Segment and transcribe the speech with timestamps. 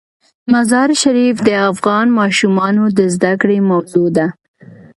[0.53, 4.27] مزارشریف د افغان ماشومانو د زده کړې موضوع ده.